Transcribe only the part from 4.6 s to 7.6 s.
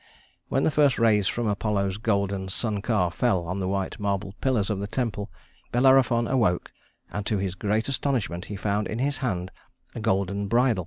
of the temple, Bellerophon awoke, and to his